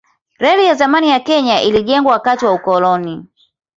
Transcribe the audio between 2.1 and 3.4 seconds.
wakati wa ukoloni.